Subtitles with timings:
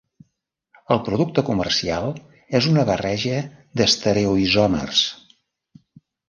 [0.93, 2.07] El producte comercial
[2.61, 3.37] és una barreja
[3.83, 5.05] d'estereoisòmers.